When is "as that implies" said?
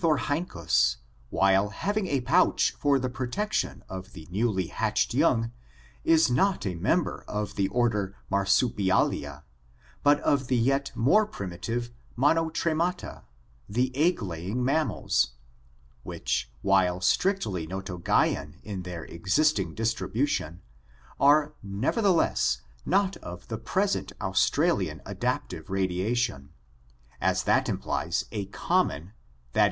27.21-28.25